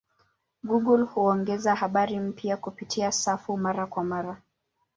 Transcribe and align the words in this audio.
Google 0.63 1.01
huongeza 1.03 1.75
habari 1.75 2.19
mpya 2.19 2.57
kupitia 2.57 3.11
safu 3.11 3.57
mara 3.57 3.85
kwa 3.87 4.03
mara. 4.03 4.41